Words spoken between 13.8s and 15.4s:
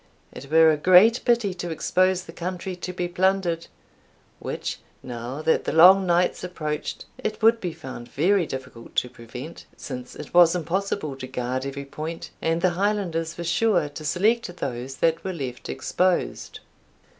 to select those that were